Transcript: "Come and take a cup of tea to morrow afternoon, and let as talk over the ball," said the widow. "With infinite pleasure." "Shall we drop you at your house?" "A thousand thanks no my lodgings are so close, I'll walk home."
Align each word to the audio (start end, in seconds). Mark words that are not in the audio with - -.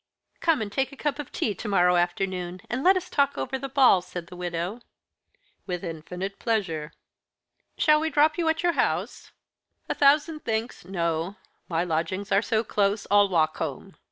"Come 0.39 0.63
and 0.63 0.71
take 0.71 0.91
a 0.91 0.97
cup 0.97 1.19
of 1.19 1.31
tea 1.31 1.53
to 1.53 1.67
morrow 1.67 1.95
afternoon, 1.95 2.61
and 2.71 2.83
let 2.83 2.97
as 2.97 3.07
talk 3.07 3.37
over 3.37 3.59
the 3.59 3.69
ball," 3.69 4.01
said 4.01 4.25
the 4.25 4.35
widow. 4.35 4.81
"With 5.67 5.83
infinite 5.83 6.39
pleasure." 6.39 6.93
"Shall 7.77 7.99
we 7.99 8.09
drop 8.09 8.35
you 8.39 8.49
at 8.49 8.63
your 8.63 8.71
house?" 8.73 9.29
"A 9.87 9.93
thousand 9.93 10.39
thanks 10.39 10.85
no 10.85 11.35
my 11.69 11.83
lodgings 11.83 12.31
are 12.31 12.41
so 12.41 12.63
close, 12.63 13.05
I'll 13.11 13.29
walk 13.29 13.57
home." 13.57 13.95